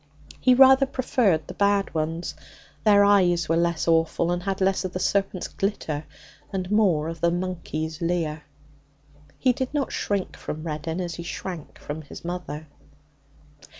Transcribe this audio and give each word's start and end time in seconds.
He 0.39 0.55
rather 0.55 0.87
preferred 0.87 1.45
the 1.45 1.53
bad 1.53 1.93
ones; 1.93 2.33
their 2.85 3.03
eyes 3.05 3.47
were 3.47 3.55
less 3.55 3.87
awful, 3.87 4.31
and 4.31 4.41
had 4.41 4.59
less 4.59 4.83
of 4.83 4.93
the 4.93 4.99
serpent's 4.99 5.47
glitter 5.47 6.05
and 6.51 6.71
more 6.71 7.07
of 7.07 7.21
the 7.21 7.29
monkey's 7.29 8.01
leer. 8.01 8.41
He 9.37 9.53
did 9.53 9.71
not 9.75 9.91
shrink 9.91 10.35
from 10.35 10.63
Reddin 10.63 10.99
as 11.01 11.13
he 11.13 11.21
shrank 11.23 11.77
from 11.77 12.01
his 12.01 12.25
mother. 12.25 12.65